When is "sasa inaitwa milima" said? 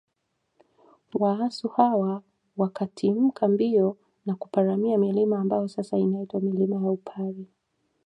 5.67-6.75